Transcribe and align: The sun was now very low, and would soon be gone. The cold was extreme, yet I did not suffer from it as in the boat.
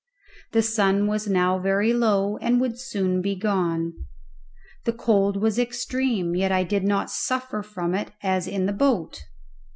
The 0.53 0.63
sun 0.63 1.05
was 1.05 1.27
now 1.27 1.59
very 1.59 1.93
low, 1.93 2.37
and 2.37 2.59
would 2.59 2.79
soon 2.79 3.21
be 3.21 3.35
gone. 3.35 3.93
The 4.85 4.93
cold 4.93 5.37
was 5.37 5.59
extreme, 5.59 6.35
yet 6.35 6.51
I 6.51 6.63
did 6.63 6.83
not 6.83 7.11
suffer 7.11 7.61
from 7.61 7.93
it 7.93 8.09
as 8.23 8.47
in 8.47 8.65
the 8.65 8.73
boat. 8.73 9.21